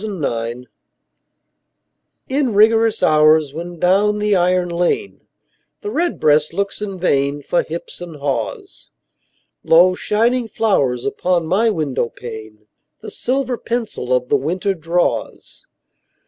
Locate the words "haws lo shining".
8.15-10.47